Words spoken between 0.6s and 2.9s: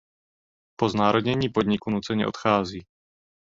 Po znárodnění podniku nuceně odchází.